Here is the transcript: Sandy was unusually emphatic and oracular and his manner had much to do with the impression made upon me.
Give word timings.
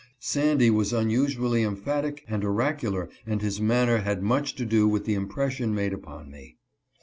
Sandy 0.17 0.71
was 0.71 0.93
unusually 0.93 1.61
emphatic 1.61 2.23
and 2.27 2.43
oracular 2.43 3.07
and 3.23 3.39
his 3.43 3.61
manner 3.61 3.99
had 3.99 4.23
much 4.23 4.55
to 4.55 4.65
do 4.65 4.87
with 4.87 5.05
the 5.05 5.13
impression 5.13 5.75
made 5.75 5.93
upon 5.93 6.31
me. 6.31 6.57